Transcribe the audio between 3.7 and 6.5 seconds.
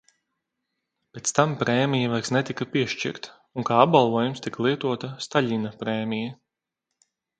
kā apbalvojums tika lietota Staļina prēmija.